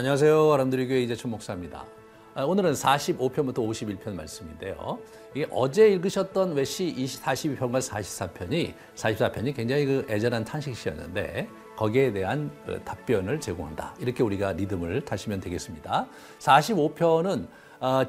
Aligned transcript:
안녕하세요. 0.00 0.50
아람드리 0.54 0.88
교회 0.88 1.02
이재춘 1.02 1.30
목사입니다. 1.30 1.84
아, 2.32 2.44
오늘은 2.44 2.72
45편부터 2.72 3.56
51편 3.56 4.14
말씀인데요. 4.14 4.98
이게 5.34 5.46
어제 5.50 5.90
읽으셨던 5.90 6.54
외시 6.54 6.94
42편과 6.96 7.86
44편이 7.86 8.72
44편이 8.96 9.54
굉장히 9.54 9.84
그 9.84 10.06
애절한 10.08 10.46
탄식시였는데 10.46 11.50
거기에 11.76 12.14
대한 12.14 12.50
그 12.64 12.80
답변을 12.82 13.40
제공한다. 13.40 13.94
이렇게 13.98 14.22
우리가 14.22 14.52
리듬을 14.52 15.04
타시면 15.04 15.42
되겠습니다. 15.42 16.06
45편은 16.38 17.42
어, 17.42 17.48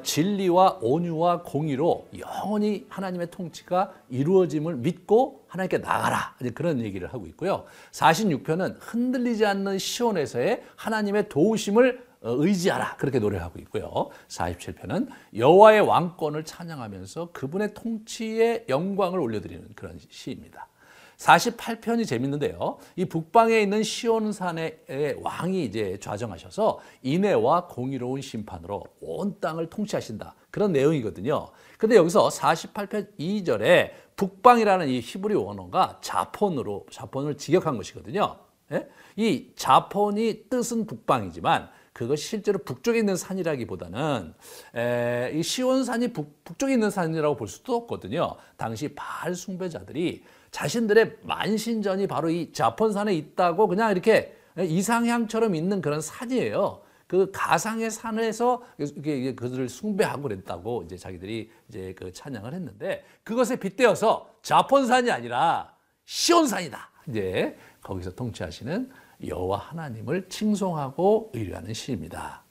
진리와 0.02 0.78
온유와 0.82 1.42
공의로 1.42 2.08
영원히 2.18 2.86
하나님의 2.88 3.30
통치가 3.30 3.92
이루어짐을 4.10 4.76
믿고 4.76 5.44
하나님께 5.48 5.78
나가라. 5.78 6.34
그런 6.54 6.80
얘기를 6.80 7.12
하고 7.12 7.26
있고요. 7.28 7.64
46편은 7.92 8.76
흔들리지 8.78 9.46
않는 9.46 9.78
시온에서의 9.78 10.62
하나님의 10.76 11.28
도우심을 11.28 12.12
어, 12.22 12.30
의지하라. 12.38 12.96
그렇게 12.96 13.18
노래하고 13.18 13.58
있고요. 13.60 14.10
47편은 14.28 15.08
여호와의 15.34 15.80
왕권을 15.80 16.44
찬양하면서 16.44 17.30
그분의 17.32 17.74
통치의 17.74 18.66
영광을 18.68 19.18
올려드리는 19.18 19.70
그런 19.74 19.98
시입니다. 20.08 20.68
48편이 21.16 22.06
재밌는데요. 22.06 22.78
이 22.96 23.04
북방에 23.04 23.60
있는 23.60 23.82
시온산의 23.82 25.18
왕이 25.20 25.64
이제 25.64 25.98
좌정하셔서 26.00 26.80
인애와 27.02 27.68
공의로운 27.68 28.20
심판으로 28.20 28.84
온 29.00 29.40
땅을 29.40 29.70
통치하신다. 29.70 30.34
그런 30.50 30.72
내용이거든요. 30.72 31.48
근데 31.78 31.96
여기서 31.96 32.28
48편 32.28 33.18
2절에 33.18 33.90
북방이라는 34.16 34.88
이 34.88 35.00
히브리 35.00 35.34
원어가 35.34 35.98
자폰으로 36.00 36.86
자폰을 36.90 37.36
직역한 37.36 37.76
것이거든요. 37.76 38.36
예? 38.72 38.88
이 39.16 39.52
자폰이 39.56 40.48
뜻은 40.48 40.86
북방이지만 40.86 41.70
그것이 41.92 42.26
실제로 42.26 42.58
북쪽에 42.58 42.98
있는 42.98 43.16
산이라기보다는 43.16 44.34
에, 44.76 45.32
이 45.34 45.42
시온산이 45.42 46.12
북, 46.12 46.42
북쪽에 46.44 46.72
있는 46.72 46.90
산이라고 46.90 47.36
볼 47.36 47.48
수도 47.48 47.76
없거든요. 47.76 48.36
당시 48.56 48.94
바알 48.94 49.34
숭배자들이 49.34 50.22
자신들의 50.52 51.18
만신전이 51.22 52.06
바로 52.06 52.30
이 52.30 52.52
자폰산에 52.52 53.14
있다고 53.14 53.66
그냥 53.66 53.90
이렇게 53.90 54.36
이상향처럼 54.56 55.54
있는 55.54 55.80
그런 55.80 56.00
산이에요. 56.00 56.82
그 57.06 57.30
가상의 57.32 57.90
산에서 57.90 58.62
그들을 58.78 59.68
숭배하고 59.68 60.22
그랬다고 60.22 60.84
이제 60.84 60.96
자기들이 60.96 61.50
이제 61.68 61.94
그 61.98 62.12
찬양을 62.12 62.54
했는데 62.54 63.04
그것에 63.24 63.56
빗대어서 63.56 64.30
자폰산이 64.42 65.10
아니라 65.10 65.74
시온산이다. 66.04 66.90
이제 67.08 67.58
거기서 67.82 68.14
통치하시는 68.14 68.90
여호와 69.26 69.58
하나님을 69.58 70.28
칭송하고 70.28 71.32
의뢰하는 71.34 71.74
시입니다. 71.74 72.41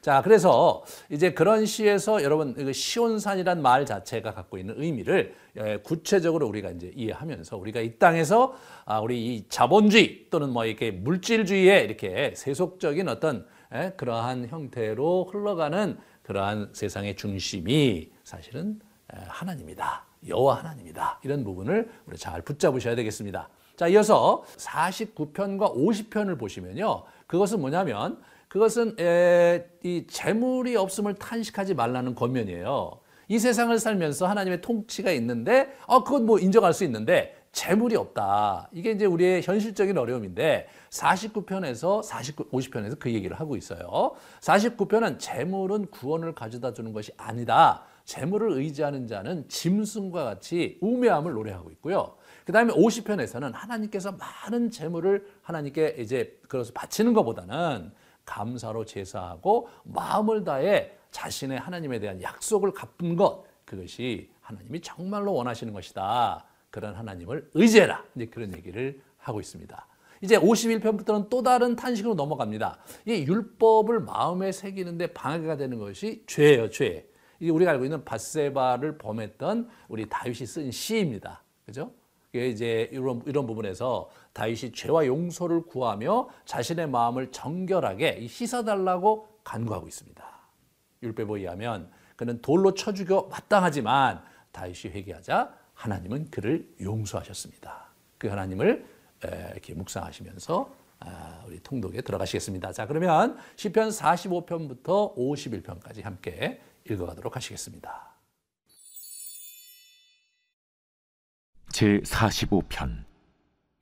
자, 0.00 0.22
그래서 0.22 0.82
이제 1.10 1.34
그런 1.34 1.66
시에서 1.66 2.22
여러분 2.22 2.72
시온산이란 2.72 3.60
말 3.60 3.84
자체가 3.84 4.32
갖고 4.32 4.56
있는 4.56 4.74
의미를 4.78 5.34
예, 5.58 5.76
구체적으로 5.78 6.46
우리가 6.48 6.70
이제 6.70 6.90
이해하면서 6.94 7.58
우리가 7.58 7.80
이 7.80 7.98
땅에서 7.98 8.54
아, 8.86 9.00
우리 9.00 9.26
이 9.26 9.48
자본주의 9.50 10.26
또는 10.30 10.50
뭐 10.50 10.64
이렇게 10.64 10.90
물질주의에 10.90 11.80
이렇게 11.80 12.32
세속적인 12.34 13.08
어떤 13.08 13.46
예, 13.74 13.92
그러한 13.98 14.48
형태로 14.48 15.28
흘러가는 15.30 15.98
그러한 16.22 16.70
세상의 16.72 17.16
중심이 17.16 18.10
사실은 18.24 18.80
예, 19.14 19.18
하나님이다. 19.28 20.06
여호와 20.28 20.60
하나님이다. 20.60 21.20
이런 21.24 21.44
부분을 21.44 21.90
우리 22.06 22.16
잘 22.16 22.40
붙잡으셔야 22.40 22.94
되겠습니다. 22.94 23.50
자, 23.76 23.88
이어서 23.88 24.44
49편과 24.56 25.74
50편을 25.74 26.38
보시면요. 26.38 27.04
그것은 27.26 27.60
뭐냐면 27.60 28.18
그것은 28.50 28.96
에, 28.98 29.64
이 29.84 30.06
재물이 30.08 30.74
없음을 30.74 31.14
탄식하지 31.14 31.74
말라는 31.74 32.16
권면이에요. 32.16 32.98
이 33.28 33.38
세상을 33.38 33.78
살면서 33.78 34.26
하나님의 34.26 34.60
통치가 34.60 35.12
있는데, 35.12 35.72
어, 35.86 36.02
그건 36.02 36.26
뭐 36.26 36.40
인정할 36.40 36.74
수 36.74 36.82
있는데, 36.82 37.36
재물이 37.52 37.94
없다. 37.94 38.68
이게 38.72 38.90
이제 38.90 39.06
우리의 39.06 39.42
현실적인 39.42 39.96
어려움인데, 39.96 40.66
49편에서 40.90 42.02
49, 42.02 42.50
50편에서 42.50 42.98
그 42.98 43.12
얘기를 43.12 43.38
하고 43.38 43.56
있어요. 43.56 44.16
49편은 44.40 45.20
재물은 45.20 45.86
구원을 45.92 46.34
가져다 46.34 46.72
주는 46.72 46.92
것이 46.92 47.12
아니다. 47.16 47.84
재물을 48.04 48.50
의지하는 48.50 49.06
자는 49.06 49.48
짐승과 49.48 50.24
같이 50.24 50.76
우매함을 50.80 51.34
노래하고 51.34 51.70
있고요. 51.70 52.16
그 52.44 52.50
다음에 52.50 52.72
50편에서는 52.72 53.52
하나님께서 53.52 54.10
많은 54.10 54.72
재물을 54.72 55.24
하나님께 55.42 55.94
이제 56.00 56.36
그래서 56.48 56.72
바치는 56.74 57.12
것보다는 57.12 57.92
감사로 58.30 58.84
제사하고 58.84 59.68
마음을 59.82 60.44
다해 60.44 60.92
자신의 61.10 61.58
하나님에 61.58 61.98
대한 61.98 62.22
약속을 62.22 62.72
갚은 62.72 63.16
것 63.16 63.44
그것이 63.64 64.30
하나님이 64.40 64.80
정말로 64.80 65.34
원하시는 65.34 65.72
것이다. 65.72 66.44
그런 66.70 66.94
하나님을 66.94 67.50
의지해라. 67.54 68.04
이제 68.14 68.26
그런 68.26 68.54
얘기를 68.54 69.00
하고 69.18 69.40
있습니다. 69.40 69.86
이제 70.22 70.38
51편부터는 70.38 71.28
또 71.28 71.42
다른 71.42 71.74
탄식으로 71.74 72.14
넘어갑니다. 72.14 72.78
이 73.06 73.24
율법을 73.26 74.00
마음에 74.00 74.52
새기는데 74.52 75.08
방해가 75.08 75.56
되는 75.56 75.78
것이 75.78 76.22
죄예요, 76.26 76.70
죄. 76.70 77.08
이게 77.40 77.50
우리가 77.50 77.72
알고 77.72 77.84
있는 77.84 78.04
바세바를 78.04 78.98
범했던 78.98 79.68
우리 79.88 80.08
다윗이 80.08 80.46
쓴 80.46 80.70
시입니다. 80.70 81.42
그죠? 81.64 81.92
이제 82.32 82.88
이런 82.92 83.22
이런 83.26 83.46
부분에서 83.46 84.08
다윗이 84.32 84.72
죄와 84.72 85.06
용서를 85.06 85.62
구하며 85.62 86.28
자신의 86.44 86.88
마음을 86.88 87.32
정결하게 87.32 88.26
씻어 88.28 88.64
달라고 88.64 89.28
간구하고 89.42 89.88
있습니다. 89.88 90.24
율법에 91.02 91.40
의하면 91.40 91.90
그는 92.16 92.40
돌로 92.40 92.74
쳐 92.74 92.92
죽여 92.92 93.22
마땅하지만 93.30 94.22
다윗이 94.52 94.92
회개하자 94.94 95.54
하나님은 95.74 96.30
그를 96.30 96.68
용서하셨습니다. 96.80 97.90
그 98.18 98.28
하나님을 98.28 98.84
이렇게 99.52 99.74
묵상하시면서 99.74 100.80
아, 101.00 101.42
우리 101.46 101.58
통독에 101.60 102.02
들어가시겠습니다. 102.02 102.72
자, 102.72 102.86
그러면 102.86 103.38
시편 103.56 103.88
45편부터 103.88 105.16
51편까지 105.16 106.02
함께 106.02 106.60
읽어가도록 106.84 107.36
하시겠습니다. 107.36 108.19
제45편. 111.80 113.04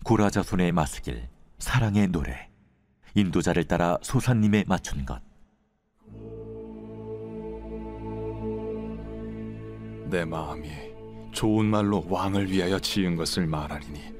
구라자손의 0.05 0.71
마스길 0.71 1.29
사랑의 1.59 2.07
노래. 2.07 2.49
인도자를 3.17 3.65
따라 3.65 3.99
소사님의 4.03 4.67
맞춘 4.69 5.05
것. 5.05 5.21
내 10.09 10.25
마음이 10.25 10.71
좋은 11.33 11.67
말로 11.67 12.07
왕을 12.09 12.49
위하여 12.53 12.79
지은 12.79 13.17
것을 13.17 13.49
말하리니 13.49 14.15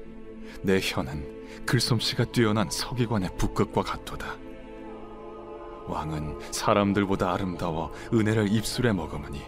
내 0.61 0.81
혀는 0.81 1.65
글솜씨가 1.65 2.25
뛰어난 2.33 2.69
서기관의 2.69 3.37
북극과 3.37 3.81
같도다. 3.83 4.35
왕은 5.87 6.51
사람들보다 6.51 7.31
아름다워 7.31 7.93
은혜를 8.13 8.51
입술에 8.51 8.91
머금으니 8.91 9.41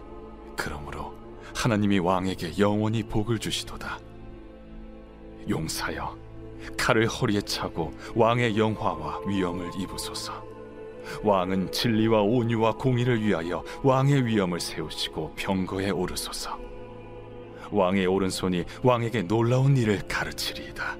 그러므로 0.56 1.14
하나님이 1.54 2.00
왕에게 2.00 2.58
영원히 2.58 3.04
복을 3.04 3.38
주시도다 3.38 4.00
용사여 5.50 6.18
칼을 6.78 7.08
허리에 7.08 7.42
차고 7.42 7.92
왕의 8.16 8.58
영화와 8.58 9.22
위엄을 9.28 9.72
입으소서. 9.80 10.52
왕은 11.24 11.72
진리와 11.72 12.22
온유와 12.22 12.74
공의를 12.74 13.22
위하여 13.22 13.64
왕의 13.84 14.26
위엄을 14.26 14.60
세우시고 14.60 15.34
병거에 15.36 15.90
오르소서. 15.90 16.60
왕의 17.72 18.06
오른손이 18.06 18.66
왕에게 18.84 19.24
놀라운 19.24 19.76
일을 19.78 20.08
가르치리이다. 20.08 20.98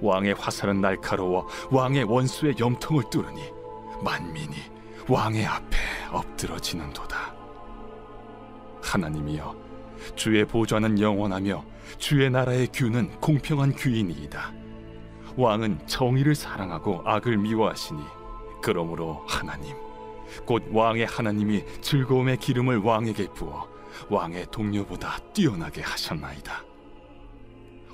왕의 0.00 0.34
화살은 0.34 0.80
날카로워 0.80 1.48
왕의 1.70 2.04
원수의 2.04 2.56
염통을 2.58 3.04
뚫으니 3.10 3.42
만민이 4.02 4.56
왕의 5.08 5.46
앞에 5.46 5.76
엎드러지는도다. 6.12 7.34
하나님이여 8.82 9.56
주의 10.14 10.44
보좌는 10.44 11.00
영원하며 11.00 11.64
주의 11.98 12.30
나라의 12.30 12.68
규는 12.72 13.10
공평한 13.20 13.74
규이니이다. 13.74 14.52
왕은 15.36 15.86
정의를 15.86 16.34
사랑하고 16.34 17.02
악을 17.04 17.36
미워하시니 17.36 18.00
그러므로 18.62 19.22
하나님 19.28 19.76
곧 20.44 20.64
왕의 20.72 21.06
하나님이 21.06 21.64
즐거움의 21.80 22.38
기름을 22.38 22.78
왕에게 22.78 23.28
부어 23.34 23.68
왕의 24.08 24.46
동료보다 24.50 25.18
뛰어나게 25.32 25.82
하셨나이다. 25.82 26.64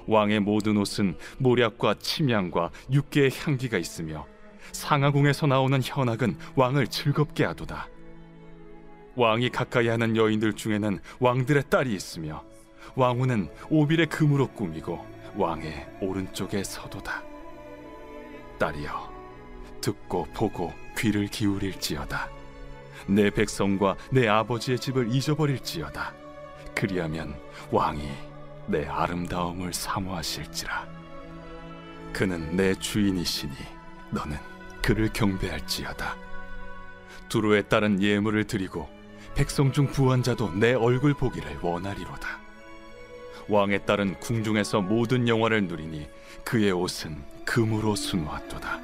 왕의 0.06 0.40
모든 0.40 0.76
옷은 0.76 1.16
모략과 1.38 1.94
침향과 2.00 2.70
육개의 2.90 3.30
향기가 3.38 3.78
있으며 3.78 4.26
상하궁에서 4.72 5.46
나오는 5.46 5.80
현악은 5.82 6.36
왕을 6.56 6.86
즐겁게 6.88 7.44
하도다. 7.44 7.88
왕이 9.14 9.50
가까이 9.50 9.88
하는 9.88 10.16
여인들 10.16 10.54
중에는 10.54 10.98
왕들의 11.20 11.64
딸이 11.68 11.92
있으며 11.94 12.42
왕후는 12.94 13.48
오빌의 13.70 14.06
금으로 14.06 14.48
꾸미고 14.48 15.04
왕의 15.36 15.98
오른쪽에 16.00 16.62
서도다. 16.62 17.22
딸이여, 18.58 19.12
듣고 19.80 20.26
보고 20.34 20.72
귀를 20.96 21.26
기울일지어다. 21.26 22.28
내 23.06 23.30
백성과 23.30 23.96
내 24.10 24.28
아버지의 24.28 24.78
집을 24.78 25.12
잊어버릴지어다. 25.12 26.14
그리하면 26.74 27.34
왕이 27.70 28.08
내 28.66 28.86
아름다움을 28.86 29.72
사모하실지라. 29.72 30.86
그는 32.12 32.56
내 32.56 32.74
주인이시니 32.74 33.52
너는 34.10 34.36
그를 34.82 35.08
경배할지어다. 35.12 36.16
두루에 37.28 37.62
따른 37.62 38.00
예물을 38.00 38.44
드리고 38.44 38.88
백성 39.34 39.72
중 39.72 39.86
부한 39.86 40.22
자도 40.22 40.52
내 40.54 40.74
얼굴 40.74 41.14
보기를 41.14 41.58
원하리로다. 41.62 42.40
왕에 43.48 43.78
따른 43.78 44.18
궁중에서 44.20 44.82
모든 44.82 45.26
영화를 45.26 45.64
누리니 45.64 46.08
그의 46.44 46.72
옷은 46.72 47.22
금으로 47.44 47.96
수놓았도다. 47.96 48.80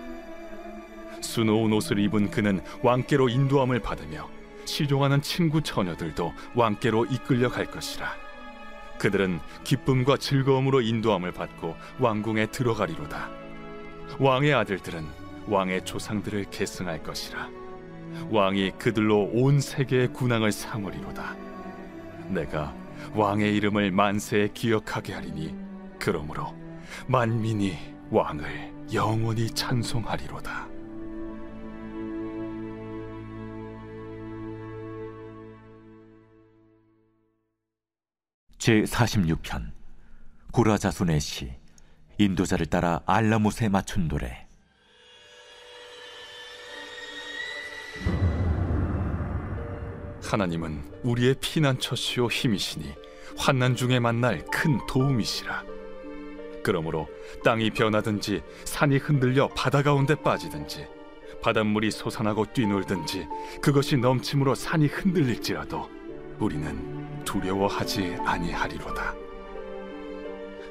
수놓은 1.21 1.73
옷을 1.73 1.99
입은 1.99 2.31
그는 2.31 2.63
왕께로 2.83 3.29
인도함을 3.29 3.81
받으며 3.81 4.29
시종하는 4.65 5.23
친구 5.23 5.63
처녀들도 5.63 6.33
왕께로 6.55 7.07
이끌려 7.07 7.49
갈 7.49 7.67
것이라. 7.67 8.15
그들은 8.99 9.41
기쁨과 9.65 10.17
즐거움으로 10.17 10.81
인도함을 10.81 11.33
받고 11.33 11.77
왕궁에 12.01 12.47
들어가리로다. 12.47 13.31
왕의 14.19 14.55
아들들은 14.55 15.07
왕의 15.47 15.85
조상들을 15.85 16.47
계승할 16.51 17.03
것이라 17.03 17.58
왕이 18.31 18.73
그들로 18.79 19.31
온 19.33 19.61
세계의 19.61 20.13
군왕을 20.13 20.53
삼으리로다. 20.53 21.37
내가 22.29 22.75
왕의 23.15 23.55
이름을 23.57 23.91
만세에 23.91 24.49
기억하게 24.49 25.15
하리니 25.15 25.55
그러므로 25.99 26.55
만민이 27.07 27.77
왕을 28.11 28.73
영원히 28.93 29.49
찬송하리로다. 29.51 30.69
제 38.59 38.83
46편 38.83 39.71
고라자손의 40.53 41.21
시 41.21 41.53
인도자를 42.19 42.67
따라 42.67 43.01
알라못에 43.07 43.69
맞춘 43.69 44.09
노래 44.09 44.48
하나님은 50.23 50.83
우리의 51.03 51.37
피난처시오 51.41 52.29
힘이시니 52.29 52.95
환난 53.37 53.75
중에 53.77 53.99
만날 53.99 54.45
큰 54.53 54.79
도움이시라. 54.87 55.65
그러므로 56.63 57.09
땅이 57.45 57.71
변하든지 57.71 58.43
산이 58.65 58.99
흔들려 58.99 59.49
바다 59.49 59.83
가운데 59.83 60.15
빠지든지 60.15 60.87
바닷물이 61.43 61.91
솟아나고 61.91 62.47
뛰놀든지 62.53 63.27
그것이 63.63 63.97
넘침으로 63.97 64.55
산이 64.55 64.87
흔들릴지라도 64.89 65.89
우리는 66.39 67.25
두려워하지 67.25 68.17
아니하리로다. 68.25 69.15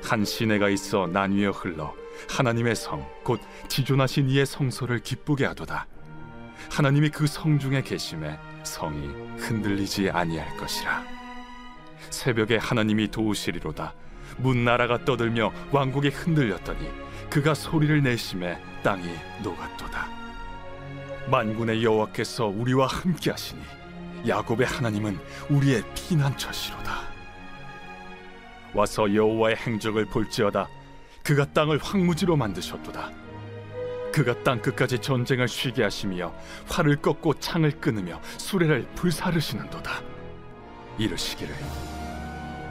한 0.04 0.24
시내가 0.26 0.70
있어 0.70 1.08
나뉘어 1.08 1.52
흘러 1.52 1.94
하나님의 2.30 2.76
성 2.76 3.04
곧 3.24 3.40
지존하신 3.68 4.30
이의 4.30 4.46
성소를 4.46 5.00
기쁘게 5.00 5.46
하도다. 5.48 5.88
하나님이 6.72 7.10
그 7.10 7.28
성 7.28 7.60
중에 7.60 7.82
계심에 7.82 8.38
성이 8.64 9.08
흔들리지 9.38 10.10
아니할 10.10 10.58
것이라. 10.58 11.04
새벽에 12.10 12.58
하나님이 12.58 13.10
도우시리로다. 13.10 13.94
문 14.38 14.64
나라가 14.66 15.04
떠들며 15.04 15.52
왕국이 15.72 16.10
흔들렸더니 16.10 16.90
그가 17.30 17.54
소리를 17.54 18.02
내심에 18.04 18.62
땅이 18.84 19.04
녹았도다. 19.44 20.08
만군의 21.30 21.84
여호와께서 21.84 22.46
우리와 22.48 22.88
함께 22.88 23.32
하시니 23.32 23.62
야곱의 24.28 24.66
하나님은 24.68 25.20
우리의 25.50 25.84
피난처시로다. 25.96 27.02
와서 28.74 29.14
여호와의 29.14 29.56
행적을 29.58 30.06
볼지어다. 30.06 30.68
그가 31.24 31.46
땅을 31.46 31.80
황무지로 31.82 32.36
만드셨도다. 32.38 33.12
그가 34.12 34.44
땅 34.44 34.62
끝까지 34.62 35.00
전쟁을 35.00 35.48
쉬게 35.48 35.84
하시며 35.84 36.34
활을 36.70 36.98
꺾고 36.98 37.36
창을 37.36 37.72
끊으며 37.80 38.20
수레를 38.38 38.88
불사르시는도다. 38.96 40.02
이르시기를 40.98 41.56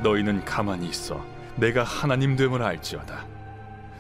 너희는 0.03 0.44
가만히 0.44 0.88
있어 0.88 1.25
내가 1.56 1.85
하나님 1.85 2.37
됨을 2.37 2.62
알지어다. 2.62 3.27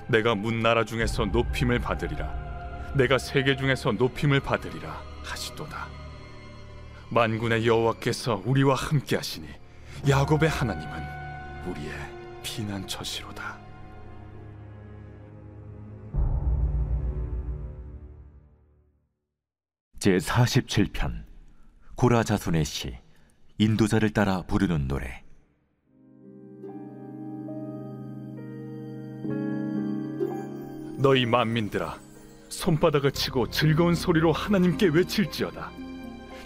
내가 0.08 0.34
문나라 0.34 0.84
중에서 0.84 1.26
높임을 1.26 1.78
받으리라. 1.80 2.92
내가 2.94 3.18
세계 3.18 3.56
중에서 3.56 3.92
높임을 3.92 4.40
받으리라 4.40 5.02
하시도다. 5.22 5.88
만군의 7.08 7.66
여호와께서 7.66 8.42
우리와 8.44 8.74
함께 8.74 9.16
하시니 9.16 9.48
야곱의 10.08 10.48
하나님은 10.48 11.02
우리의 11.66 11.92
피난처시로다. 12.42 13.65
제 20.06 20.18
47편 20.18 21.24
고라 21.96 22.22
자손의 22.22 22.64
시 22.64 22.94
인도자를 23.58 24.10
따라 24.10 24.42
부르는 24.42 24.86
노래. 24.86 25.24
너희 30.96 31.26
만민들아 31.26 31.98
손바닥을 32.48 33.10
치고 33.10 33.50
즐거운 33.50 33.96
소리로 33.96 34.30
하나님께 34.30 34.90
외칠지어다. 34.90 35.72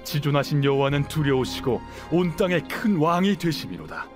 지존하신 0.05 0.65
여호와는 0.65 1.09
두려우시고 1.09 1.83
온 2.13 2.35
땅의 2.37 2.67
큰 2.67 2.97
왕이 2.97 3.37
되심이로다. 3.37 4.09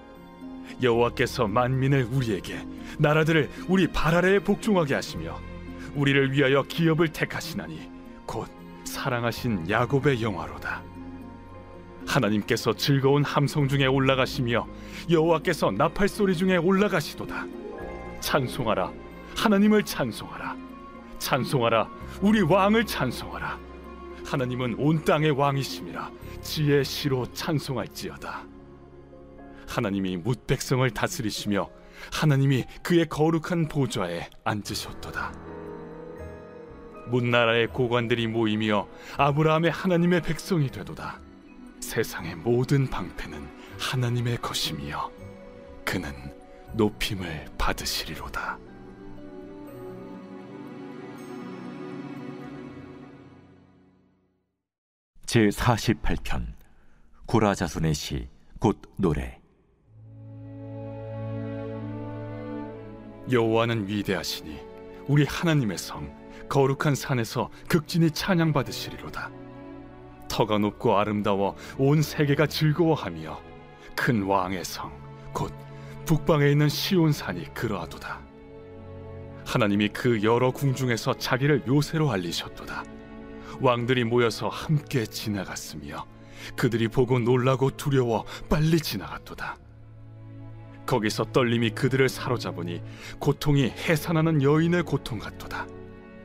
여호와께서 0.82 1.48
만민을 1.48 2.04
우리에게 2.04 2.66
나라들을 2.98 3.50
우리 3.68 3.88
발 3.88 4.14
아래에 4.14 4.38
복종하게 4.38 4.94
하시며 4.94 5.38
우리를 5.94 6.32
위하여 6.32 6.62
기업을 6.62 7.08
택하시나니 7.08 7.90
곧 8.24 8.63
사랑하신 8.84 9.68
야곱의 9.68 10.22
영화로다. 10.22 10.82
하나님께서 12.06 12.74
즐거운 12.74 13.24
함성 13.24 13.66
중에 13.66 13.86
올라가시며 13.86 14.66
여호와께서 15.10 15.70
나팔 15.72 16.08
소리 16.08 16.36
중에 16.36 16.56
올라가시도다. 16.56 17.46
찬송하라. 18.20 18.92
하나님을 19.36 19.84
찬송하라. 19.84 20.56
찬송하라. 21.18 21.88
우리 22.20 22.42
왕을 22.42 22.86
찬송하라. 22.86 23.58
하나님은 24.24 24.76
온 24.78 25.04
땅의 25.04 25.32
왕이심이라 25.32 26.10
지혜 26.40 26.82
시로 26.82 27.26
찬송할지어다. 27.32 28.44
하나님이 29.68 30.18
뭇 30.18 30.46
백성을 30.46 30.88
다스리시며 30.90 31.68
하나님이 32.12 32.64
그의 32.82 33.08
거룩한 33.08 33.68
보좌에 33.68 34.28
앉으셨도다 34.44 35.32
문나라의 37.08 37.68
고관들이 37.68 38.26
모이며 38.26 38.86
아브라함의 39.16 39.70
하나님의 39.70 40.22
백성이 40.22 40.70
되도다 40.70 41.20
세상의 41.80 42.36
모든 42.36 42.88
방패는 42.88 43.46
하나님의 43.78 44.38
것이며 44.38 45.10
그는 45.84 46.12
높임을 46.74 47.46
받으시리로다. 47.58 48.58
제 55.26 55.48
48편 55.48 56.46
고라자손의 57.26 57.94
시 57.94 58.34
곧 58.64 58.80
노래 58.96 59.38
여호와는 63.30 63.86
위대하시니 63.88 64.58
우리 65.06 65.26
하나님의 65.26 65.76
성 65.76 66.10
거룩한 66.48 66.94
산에서 66.94 67.50
극진히 67.68 68.10
찬양 68.10 68.52
받으시리로다. 68.52 69.30
터가 70.28 70.58
높고 70.58 70.96
아름다워 70.98 71.56
온 71.78 72.02
세계가 72.02 72.46
즐거워하며 72.46 73.40
큰 73.96 74.22
왕의 74.24 74.64
성 74.64 75.04
곧 75.34 75.52
북방에 76.06 76.48
있는 76.50 76.68
시온 76.68 77.12
산이 77.12 77.52
그러하도다. 77.52 78.20
하나님이 79.44 79.88
그 79.88 80.22
여러 80.22 80.50
궁중에서 80.52 81.14
자기를 81.14 81.64
요새로 81.66 82.10
알리셨도다. 82.10 82.84
왕들이 83.60 84.04
모여서 84.04 84.48
함께 84.48 85.04
지나갔으며 85.04 86.06
그들이 86.56 86.88
보고 86.88 87.18
놀라고 87.18 87.70
두려워 87.70 88.24
빨리 88.48 88.78
지나갔도다. 88.78 89.58
거기서 90.86 91.24
떨림이 91.32 91.70
그들을 91.70 92.08
사로잡으니 92.08 92.82
고통이 93.18 93.70
해산하는 93.70 94.42
여인의 94.42 94.82
고통 94.82 95.18
같도다. 95.18 95.66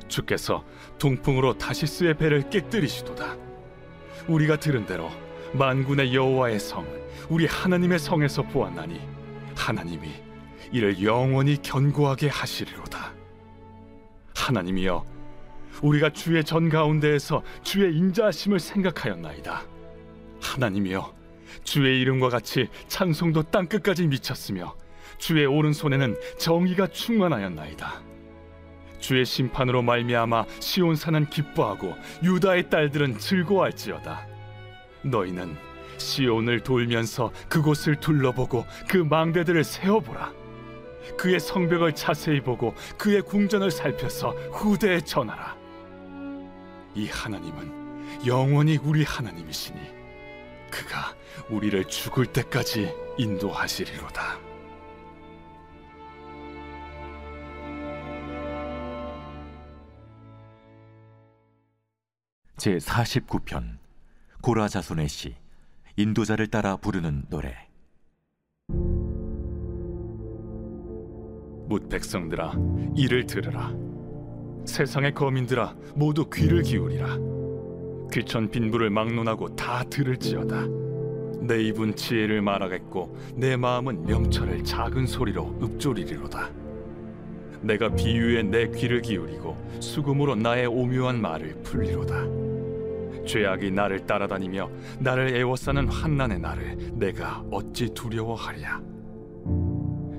주께서 0.09 0.65
동풍으로 0.97 1.57
다시스의 1.57 2.17
배를 2.17 2.49
깨뜨리시도다. 2.49 3.37
우리가 4.27 4.57
들은 4.57 4.85
대로 4.85 5.09
만군의 5.53 6.13
여호와의 6.13 6.59
성, 6.59 6.85
우리 7.29 7.45
하나님의 7.45 7.99
성에서 7.99 8.43
보았나니 8.43 8.99
하나님이 9.55 10.09
이를 10.71 11.01
영원히 11.03 11.61
견고하게 11.61 12.27
하시리로다. 12.27 13.13
하나님이여, 14.35 15.05
우리가 15.81 16.11
주의 16.11 16.43
전 16.43 16.69
가운데에서 16.69 17.43
주의 17.63 17.95
인자하심을 17.95 18.59
생각하였나이다. 18.59 19.63
하나님이여, 20.41 21.13
주의 21.63 21.99
이름과 22.01 22.29
같이 22.29 22.67
찬송도 22.87 23.43
땅 23.43 23.67
끝까지 23.67 24.07
미쳤으며 24.07 24.75
주의 25.17 25.45
오른손에는 25.45 26.15
정의가 26.37 26.87
충만하였나이다. 26.87 28.08
주의 28.99 29.25
심판으로 29.25 29.81
말미암아 29.81 30.45
시온 30.59 30.95
산은 30.95 31.29
기뻐하고 31.29 31.95
유다의 32.23 32.69
딸들은 32.69 33.17
즐거워할지어다. 33.17 34.27
너희는 35.03 35.55
시온을 35.97 36.61
돌면서 36.61 37.31
그곳을 37.47 37.95
둘러보고 37.95 38.65
그 38.87 38.97
망대들을 38.97 39.63
세어보라. 39.63 40.33
그의 41.17 41.39
성벽을 41.39 41.95
자세히 41.95 42.41
보고 42.41 42.75
그의 42.97 43.21
궁전을 43.21 43.71
살펴서 43.71 44.31
후대에 44.51 45.01
전하라. 45.01 45.57
이 46.95 47.07
하나님은 47.07 48.25
영원히 48.25 48.77
우리 48.77 49.03
하나님이시니 49.03 49.79
그가 50.71 51.15
우리를 51.49 51.83
죽을 51.85 52.25
때까지 52.25 52.93
인도하시리로다. 53.17 54.48
제 62.59 62.75
49편 62.75 63.77
고라 64.41 64.67
자손의 64.67 65.07
시 65.07 65.33
인도자를 65.95 66.47
따라 66.47 66.75
부르는 66.75 67.23
노래. 67.29 67.55
뭇 71.69 71.87
백성들아 71.87 72.55
이를 72.97 73.25
들으라. 73.25 73.73
세상의 74.65 75.13
거민들아 75.13 75.73
모두 75.95 76.29
귀를 76.29 76.61
기울이라. 76.61 77.17
귀천 78.11 78.51
빈부를 78.51 78.89
막론하고 78.89 79.55
다 79.55 79.85
들을지어다. 79.85 80.65
내 81.39 81.63
입은 81.63 81.95
지혜를 81.95 82.41
말하겠고 82.41 83.17
내 83.35 83.55
마음은 83.55 84.03
명철을 84.03 84.65
작은 84.65 85.07
소리로 85.07 85.59
읊조리리로다. 85.63 86.49
내가 87.61 87.87
비유에 87.87 88.43
내 88.43 88.69
귀를 88.69 89.01
기울이고 89.01 89.79
수금으로 89.79 90.35
나의 90.35 90.67
오묘한 90.67 91.21
말을 91.21 91.61
풀리로다 91.63 92.48
죄악이 93.25 93.71
나를 93.71 94.05
따라다니며 94.05 94.69
나를 94.99 95.35
애워싸는 95.35 95.87
환난의 95.87 96.39
나를 96.39 96.77
내가 96.93 97.43
어찌 97.51 97.89
두려워하랴? 97.93 98.81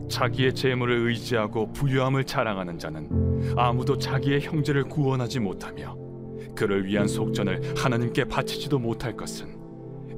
자기의 0.09 0.55
재물을 0.55 1.07
의지하고 1.07 1.73
부유함을 1.73 2.25
자랑하는 2.25 2.79
자는 2.79 3.55
아무도 3.57 3.97
자기의 3.97 4.41
형제를 4.41 4.85
구원하지 4.85 5.41
못하며 5.41 5.97
그를 6.55 6.85
위한 6.85 7.07
속전을 7.07 7.75
하나님께 7.77 8.25
바치지도 8.25 8.79
못할 8.79 9.17
것은 9.17 9.61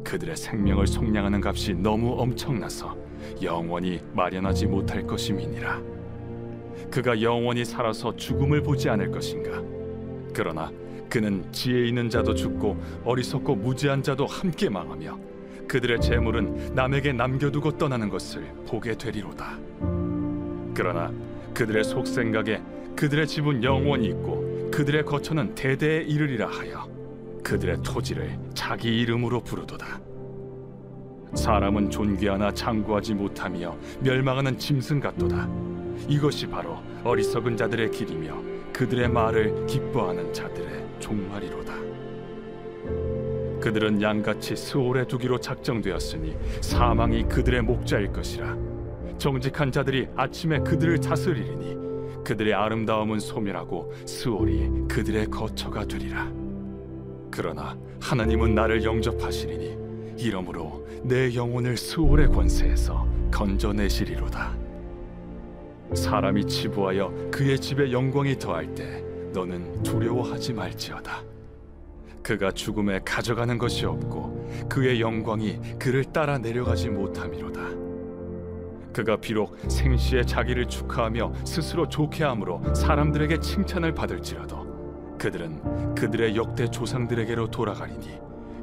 그들의 0.02 0.36
생명을 0.36 0.86
속량하는 0.86 1.40
값이 1.44 1.74
너무 1.74 2.20
엄청나서 2.20 2.96
영원히 3.42 4.00
마련하지 4.14 4.66
못할 4.66 5.06
것임이니라. 5.06 5.80
그가 6.90 7.20
영원히 7.22 7.64
살아서 7.64 8.16
죽음을 8.16 8.62
보지 8.62 8.88
않을 8.88 9.10
것인가? 9.10 9.62
그러나 10.34 10.72
그는 11.12 11.44
지혜 11.52 11.88
있는 11.88 12.08
자도 12.08 12.34
죽고 12.34 12.74
어리석고 13.04 13.56
무지한 13.56 14.02
자도 14.02 14.24
함께 14.24 14.70
망하며 14.70 15.18
그들의 15.68 16.00
재물은 16.00 16.74
남에게 16.74 17.12
남겨두고 17.12 17.76
떠나는 17.76 18.08
것을 18.08 18.42
보게 18.66 18.96
되리로다. 18.96 19.58
그러나 20.72 21.12
그들의 21.52 21.84
속생각에 21.84 22.62
그들의 22.96 23.26
집은 23.26 23.62
영원히 23.62 24.06
있고 24.06 24.70
그들의 24.72 25.04
거처는 25.04 25.54
대대에 25.54 26.00
이르리라 26.00 26.46
하여 26.46 26.88
그들의 27.44 27.82
토지를 27.82 28.38
자기 28.54 29.02
이름으로 29.02 29.42
부르도다. 29.42 30.00
사람은 31.34 31.90
존귀하나 31.90 32.54
장구하지 32.54 33.12
못하며 33.12 33.76
멸망하는 34.00 34.56
짐승 34.56 34.98
같도다. 34.98 35.46
이것이 36.08 36.46
바로 36.46 36.78
어리석은 37.04 37.58
자들의 37.58 37.90
길이며 37.90 38.34
그들의 38.72 39.10
말을 39.10 39.66
기뻐하는 39.66 40.32
자들의 40.32 40.71
종말이로다. 41.02 41.74
그들은 43.60 44.00
양같이 44.00 44.56
스올에 44.56 45.06
두기로 45.06 45.38
작정되었으니 45.38 46.36
사망이 46.60 47.24
그들의 47.24 47.62
목자일 47.62 48.12
것이라. 48.12 48.56
정직한 49.18 49.70
자들이 49.70 50.08
아침에 50.16 50.58
그들을 50.60 50.98
다스리리니 51.00 52.24
그들의 52.24 52.54
아름다움은 52.54 53.20
소멸하고 53.20 53.92
스올이 54.06 54.88
그들의 54.88 55.26
거처가 55.26 55.84
되리라. 55.84 56.32
그러나 57.30 57.76
하나님은 58.00 58.54
나를 58.54 58.82
영접하시리니 58.84 59.76
이러므로 60.18 60.86
내 61.04 61.34
영혼을 61.34 61.76
스올의 61.76 62.28
권세에서 62.28 63.06
건져내시리로다. 63.32 64.56
사람이 65.94 66.46
치부하여 66.46 67.30
그의 67.30 67.58
집에 67.58 67.92
영광이 67.92 68.38
더할 68.38 68.74
때 68.74 69.01
너는 69.32 69.82
두려워하지 69.82 70.52
말지어다. 70.52 71.22
그가 72.22 72.52
죽음에 72.52 73.00
가져가는 73.04 73.58
것이 73.58 73.84
없고 73.84 74.68
그의 74.68 75.00
영광이 75.00 75.78
그를 75.78 76.04
따라 76.04 76.38
내려가지 76.38 76.88
못함이로다. 76.88 77.60
그가 78.92 79.16
비록 79.16 79.58
생시에 79.68 80.22
자기를 80.22 80.66
축하하며 80.68 81.32
스스로 81.44 81.88
좋게 81.88 82.24
함으로 82.24 82.62
사람들에게 82.74 83.40
칭찬을 83.40 83.94
받을지라도 83.94 85.16
그들은 85.18 85.94
그들의 85.94 86.36
역대 86.36 86.68
조상들에게로 86.68 87.50
돌아가리니 87.50 88.18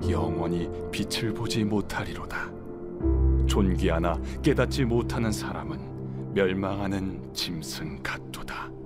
영원히 0.10 0.70
빛을 0.92 1.34
보지 1.34 1.64
못하리로다. 1.64 2.50
존귀하나 3.48 4.18
깨닫지 4.44 4.86
못하는 4.86 5.32
사람은 5.32 6.34
멸망하는 6.34 7.34
짐승 7.34 8.02
같도다. 8.04 8.79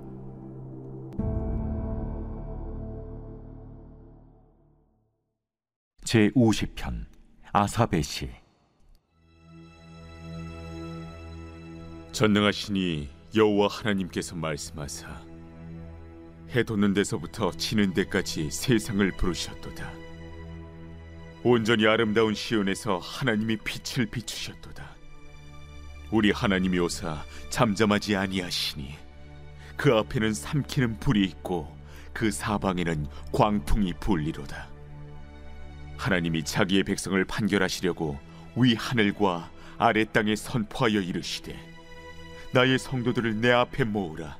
제 6.14 6.30
50편 6.30 7.06
아사베 7.52 8.00
시 8.00 8.30
전능하시니 12.12 13.08
여호와 13.34 13.66
하나님께서 13.66 14.36
말씀하사 14.36 15.08
해 16.50 16.62
돋는 16.62 16.94
데서부터 16.94 17.50
지는 17.50 17.92
데까지 17.94 18.48
세상을 18.52 19.10
부르셨도다. 19.16 19.92
온전히 21.42 21.88
아름다운 21.88 22.32
시온에서 22.32 22.98
하나님이 22.98 23.56
빛을 23.56 24.06
비추셨도다. 24.06 24.94
우리 26.12 26.30
하나님이 26.30 26.78
오사 26.78 27.24
잠잠하지 27.50 28.14
아니하시니 28.14 28.94
그 29.76 29.92
앞에는 29.92 30.32
삼키는 30.32 31.00
불이 31.00 31.24
있고 31.24 31.76
그 32.12 32.30
사방에는 32.30 33.04
광풍이 33.32 33.94
불리로다. 33.94 34.73
하나님이 36.04 36.44
자기의 36.44 36.82
백성을 36.82 37.24
판결하시려고 37.24 38.18
위 38.56 38.74
하늘과 38.74 39.50
아래 39.78 40.04
땅에 40.04 40.36
선포하여 40.36 41.00
이르시되 41.00 41.58
나의 42.52 42.78
성도들을 42.78 43.40
내 43.40 43.50
앞에 43.50 43.84
모으라. 43.84 44.36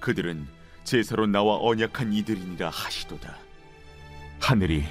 그들은 0.00 0.44
제사로 0.82 1.28
나와 1.28 1.56
언약한 1.60 2.12
이들이니라 2.12 2.68
하시도다. 2.68 3.36
하늘이 4.40 4.82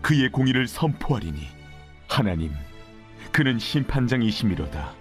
그의 0.00 0.28
공의를 0.28 0.66
선포하리니 0.66 1.46
하나님 2.08 2.52
그는 3.30 3.60
심판장이시미로다. 3.60 4.92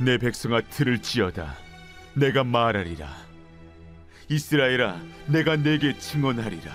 내 0.00 0.18
백성아 0.18 0.62
들을지어다. 0.62 1.54
내가 2.14 2.42
말하리라. 2.42 3.08
이스라엘아 4.28 5.00
내가 5.28 5.54
내게 5.54 5.96
증언하리라. 5.96 6.72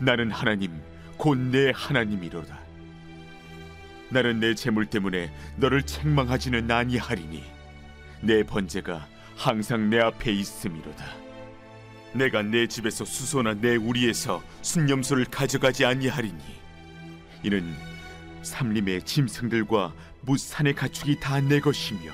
나는 0.00 0.32
하나님 0.32 0.72
곧 1.16 1.36
내 1.38 1.72
하나님이로다. 1.74 2.58
나는 4.10 4.40
내 4.40 4.54
재물 4.54 4.86
때문에 4.86 5.32
너를 5.56 5.82
책망하지는 5.82 6.70
아니하리니 6.70 7.42
내 8.20 8.42
번제가 8.44 9.06
항상 9.36 9.90
내 9.90 9.98
앞에 9.98 10.32
있음이로다. 10.32 11.04
내가 12.14 12.42
내 12.42 12.66
집에서 12.66 13.04
수소나 13.04 13.54
내 13.54 13.76
우리에서 13.76 14.42
순념소를 14.62 15.26
가져가지 15.26 15.84
아니하리니 15.84 16.40
이는 17.42 17.74
삼림의 18.42 19.02
짐승들과 19.02 19.92
무산의 20.22 20.74
가축이 20.74 21.20
다 21.20 21.40
내 21.40 21.60
것이며 21.60 22.12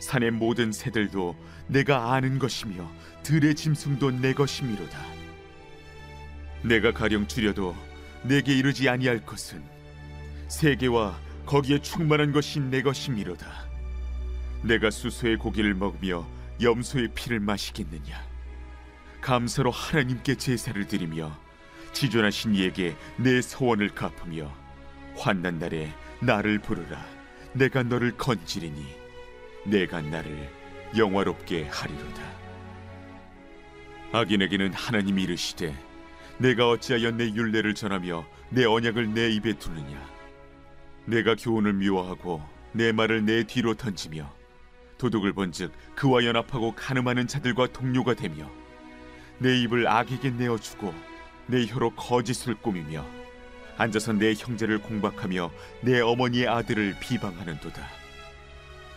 산의 0.00 0.32
모든 0.32 0.72
새들도 0.72 1.34
내가 1.68 2.12
아는 2.12 2.38
것이며 2.38 2.90
들의 3.22 3.54
짐승도 3.54 4.10
내 4.10 4.34
것이미로다. 4.34 4.98
내가 6.62 6.92
가령 6.92 7.26
줄여도 7.26 7.74
내게 8.24 8.54
이르지 8.54 8.88
아니할 8.88 9.24
것은 9.24 9.62
세계와 10.48 11.18
거기에 11.44 11.80
충만한 11.80 12.32
것이 12.32 12.58
내 12.58 12.80
것이미로다. 12.80 13.46
내가 14.62 14.90
수소의 14.90 15.36
고기를 15.36 15.74
먹으며 15.74 16.26
염소의 16.62 17.08
피를 17.14 17.38
마시겠느냐? 17.40 18.24
감사로 19.20 19.70
하나님께 19.70 20.36
제사를 20.36 20.86
드리며 20.86 21.36
지존하신 21.92 22.54
이에게 22.54 22.96
내 23.16 23.42
소원을 23.42 23.90
갚으며 23.90 24.50
환난 25.16 25.58
날에 25.58 25.92
나를 26.20 26.58
부르라 26.58 27.04
내가 27.52 27.82
너를 27.82 28.16
건지리니 28.16 28.84
내가 29.64 30.00
나를 30.00 30.50
영화롭게 30.96 31.68
하리로다 31.68 32.22
악인에게는 34.12 34.72
하나님이 34.72 35.22
이르시되 35.22 35.74
내가 36.38 36.68
어찌하여 36.68 37.12
내 37.12 37.32
율례를 37.32 37.74
전하며 37.74 38.26
내 38.50 38.64
언약을 38.64 39.14
내 39.14 39.30
입에 39.30 39.54
두느냐 39.58 40.04
내가 41.06 41.34
교훈을 41.36 41.74
미워하고 41.74 42.42
내 42.72 42.92
말을 42.92 43.24
내 43.24 43.44
뒤로 43.44 43.74
던지며 43.74 44.30
도둑을 44.98 45.32
본즉 45.32 45.72
그와 45.94 46.24
연합하고 46.24 46.74
가늠하는 46.74 47.26
자들과 47.26 47.68
동료가 47.68 48.14
되며 48.14 48.50
내 49.38 49.56
입을 49.60 49.86
악에게 49.86 50.30
내어주고 50.30 50.94
내 51.46 51.66
혀로 51.66 51.90
거짓을 51.90 52.54
꾸미며 52.54 53.04
앉아서 53.76 54.12
내 54.12 54.34
형제를 54.34 54.78
공박하며 54.78 55.50
내 55.82 56.00
어머니의 56.00 56.48
아들을 56.48 56.96
비방하는도다. 57.00 57.82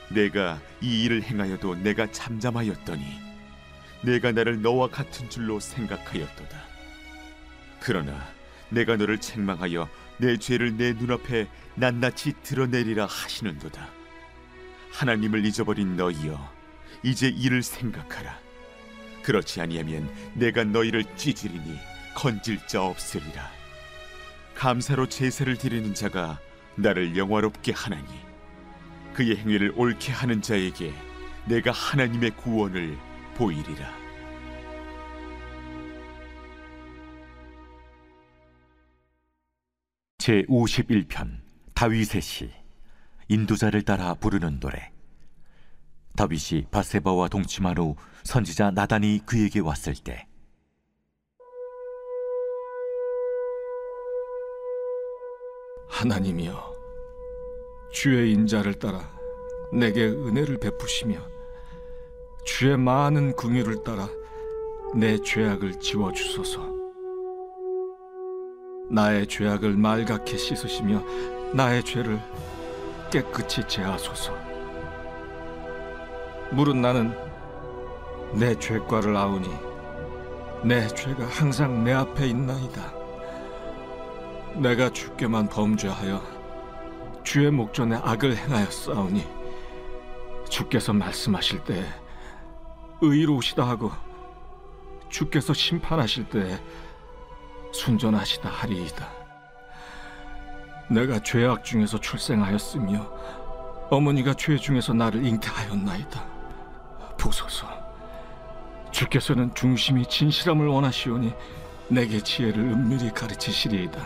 내가 0.09 0.61
이 0.81 1.03
일을 1.03 1.23
행하여도 1.23 1.75
내가 1.75 2.09
잠잠하였더니 2.11 3.03
내가 4.03 4.31
나를 4.31 4.61
너와 4.61 4.87
같은 4.87 5.29
줄로 5.29 5.59
생각하였도다. 5.59 6.76
그러나 7.79 8.27
내가 8.69 8.97
너를 8.97 9.19
책망하여 9.19 9.89
내 10.17 10.37
죄를 10.37 10.77
내 10.77 10.93
눈앞에 10.93 11.47
낱낱이 11.75 12.33
드러내리라 12.43 13.05
하시는도다. 13.05 13.87
하나님을 14.91 15.45
잊어버린 15.45 15.95
너희여, 15.95 16.53
이제 17.03 17.27
이를 17.27 17.61
생각하라. 17.63 18.39
그렇지 19.23 19.61
아니하면 19.61 20.09
내가 20.33 20.63
너희를 20.63 21.03
찌질이니 21.15 21.77
건질 22.15 22.65
자 22.67 22.83
없으리라. 22.83 23.51
감사로 24.55 25.07
제사를 25.07 25.55
드리는 25.57 25.93
자가 25.93 26.39
나를 26.75 27.15
영화롭게 27.15 27.73
하나니 27.73 28.07
그의 29.13 29.37
행위를 29.37 29.73
옳게 29.75 30.11
하는 30.11 30.41
자에게 30.41 30.93
내가 31.45 31.71
하나님의 31.71 32.31
구원을 32.31 32.97
보이리라. 33.35 33.96
제 40.27 40.43
51편 40.49 41.39
다윗의 41.73 42.21
시 42.21 42.51
인도자를 43.29 43.83
따라 43.83 44.13
부르는 44.13 44.59
노래. 44.59 44.91
다윗이 46.17 46.65
바세바와 46.69 47.29
동침한 47.29 47.77
후 47.77 47.95
선지자 48.25 48.71
나단이 48.71 49.21
그에게 49.25 49.61
왔을 49.61 49.93
때 49.93 50.27
하나님이여 55.87 56.73
주의 57.93 58.33
인자를 58.33 58.79
따라 58.79 59.09
내게 59.71 60.07
은혜를 60.07 60.59
베푸시며 60.59 61.25
주의 62.45 62.77
많은 62.77 63.31
궁유를 63.31 63.81
따라 63.85 64.09
내 64.93 65.17
죄악을 65.21 65.79
지워 65.79 66.11
주소서 66.11 66.76
나의 68.89 69.27
죄악을 69.27 69.75
말갛게 69.75 70.37
씻으시며 70.37 71.03
나의 71.53 71.83
죄를 71.83 72.19
깨끗이 73.11 73.63
제하소서. 73.67 74.33
물은 76.51 76.81
나는 76.81 77.13
내 78.33 78.57
죄과를 78.57 79.15
아우니 79.15 79.49
내 80.63 80.87
죄가 80.87 81.25
항상 81.25 81.83
내 81.83 81.93
앞에 81.93 82.27
있나이다. 82.27 82.93
내가 84.55 84.89
주께만 84.89 85.49
범죄하여 85.49 86.21
주의 87.23 87.51
목전에 87.51 87.97
악을 87.97 88.35
행하였사오니 88.35 89.23
주께서 90.49 90.93
말씀하실 90.93 91.63
때 91.65 91.85
의로우시다 93.01 93.67
하고 93.67 93.91
주께서 95.09 95.53
심판하실 95.53 96.29
때 96.29 96.59
순전하시다 97.77 98.49
하리이다. 98.49 99.07
내가 100.89 101.19
죄악 101.19 101.63
중에서 101.63 101.99
출생하였으며 101.99 103.07
어머니가 103.91 104.33
죄 104.33 104.57
중에서 104.57 104.93
나를 104.93 105.23
잉태하였나이다. 105.25 106.25
보소서, 107.19 107.67
주께서는 108.91 109.53
중심이 109.53 110.05
진실함을 110.05 110.67
원하시오니 110.67 111.33
내게 111.89 112.19
지혜를 112.19 112.59
은밀히 112.59 113.11
가르치시리이다. 113.13 113.99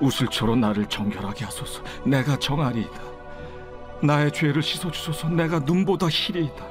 우슬초로 0.00 0.56
나를 0.56 0.86
정결하게 0.86 1.44
하소서. 1.44 1.82
내가 2.04 2.36
정하리이다. 2.38 3.00
나의 4.02 4.32
죄를 4.32 4.62
씻어 4.62 4.90
주소서. 4.90 5.28
내가 5.28 5.58
눈보다 5.58 6.08
희리이다. 6.08 6.64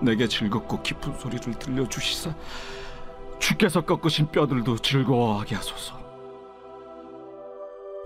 내게 0.00 0.28
즐겁고 0.28 0.80
깊은 0.82 1.18
소리를 1.18 1.52
들려 1.54 1.88
주시사 1.88 2.32
주께서 3.42 3.80
꺾으신 3.80 4.28
뼈들도 4.28 4.78
즐거워하게 4.78 5.56
하소서. 5.56 6.00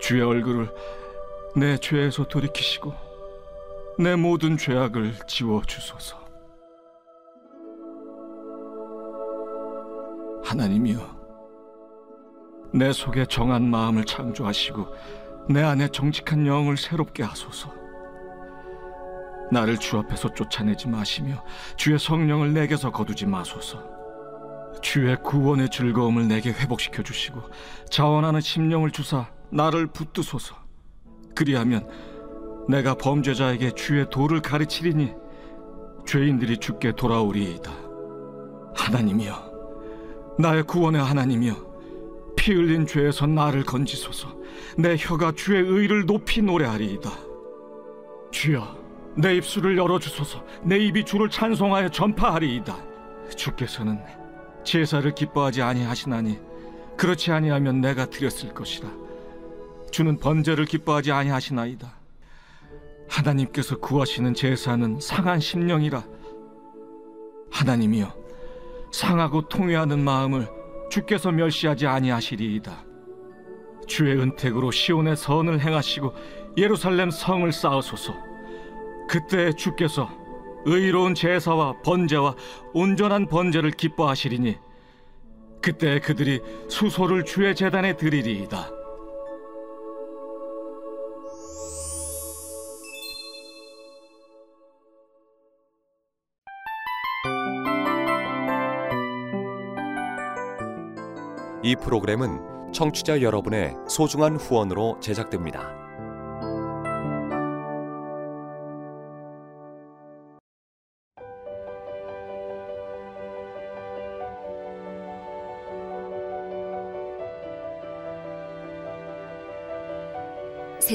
주의 0.00 0.22
얼굴을 0.22 0.74
내 1.54 1.76
죄에서 1.76 2.24
돌이키시고 2.26 2.94
내 3.98 4.16
모든 4.16 4.56
죄악을 4.56 5.14
지워 5.26 5.60
주소서. 5.62 6.24
하나님이여, 10.42 11.00
내 12.72 12.92
속에 12.92 13.26
정한 13.26 13.68
마음을 13.68 14.04
창조하시고 14.04 14.86
내 15.50 15.62
안에 15.62 15.88
정직한 15.88 16.46
영을 16.46 16.78
새롭게 16.78 17.22
하소서. 17.22 17.70
나를 19.52 19.76
주 19.76 19.98
앞에서 19.98 20.32
쫓아내지 20.32 20.88
마시며 20.88 21.44
주의 21.76 21.98
성령을 21.98 22.54
내게서 22.54 22.90
거두지 22.90 23.26
마소서. 23.26 23.95
주의 24.82 25.16
구원의 25.22 25.70
즐거움을 25.70 26.28
내게 26.28 26.50
회복시켜 26.50 27.02
주시고 27.02 27.42
자원하는 27.90 28.40
심령을 28.40 28.90
주사 28.90 29.28
나를 29.50 29.86
붙드소서. 29.86 30.56
그리하면 31.34 31.88
내가 32.68 32.94
범죄자에게 32.94 33.72
주의 33.72 34.08
도를 34.10 34.40
가르치리니 34.40 35.12
죄인들이 36.06 36.58
주께 36.58 36.92
돌아오리이다. 36.92 37.70
하나님이여, 38.74 40.36
나의 40.38 40.62
구원의 40.64 41.02
하나님이여, 41.02 41.54
피 42.36 42.52
흘린 42.52 42.86
죄에서 42.86 43.26
나를 43.26 43.64
건지소서. 43.64 44.28
내 44.78 44.96
혀가 44.96 45.32
주의 45.36 45.60
의를 45.62 46.06
높이 46.06 46.42
노래하리이다. 46.42 47.10
주여, 48.30 48.76
내 49.16 49.36
입술을 49.36 49.76
열어 49.78 49.98
주소서. 49.98 50.44
내 50.62 50.78
입이 50.78 51.04
주를 51.04 51.30
찬송하여 51.30 51.88
전파하리이다. 51.88 52.76
주께서는 53.36 53.98
제사를 54.66 55.10
기뻐하지 55.14 55.62
아니하시나니 55.62 56.38
그렇지 56.98 57.30
아니하면 57.30 57.80
내가 57.80 58.06
드렸을 58.06 58.52
것이라. 58.52 58.90
주는 59.90 60.18
번제를 60.18 60.66
기뻐하지 60.66 61.12
아니하시나이다. 61.12 61.94
하나님께서 63.08 63.78
구하시는 63.78 64.34
제사는 64.34 64.98
상한 65.00 65.40
심령이라. 65.40 66.04
하나님이여, 67.50 68.12
상하고 68.92 69.48
통회하는 69.48 70.02
마음을 70.02 70.48
주께서 70.90 71.30
멸시하지 71.30 71.86
아니하시리이다. 71.86 72.84
주의 73.86 74.18
은택으로 74.18 74.72
시온의 74.72 75.16
선을 75.16 75.60
행하시고 75.60 76.12
예루살렘 76.56 77.10
성을 77.10 77.50
쌓으소서. 77.52 78.14
그때 79.08 79.52
주께서 79.52 80.10
의로운 80.66 81.14
제사와 81.14 81.80
번제와 81.82 82.34
온전한 82.74 83.26
번제를 83.26 83.70
기뻐하시리니 83.70 84.56
그때 85.62 86.00
그들이 86.00 86.40
수소를 86.68 87.24
주의 87.24 87.54
제단에 87.54 87.96
드리리이다. 87.96 88.70
이 101.62 101.74
프로그램은 101.76 102.72
청취자 102.72 103.22
여러분의 103.22 103.74
소중한 103.88 104.36
후원으로 104.36 104.98
제작됩니다. 105.00 105.85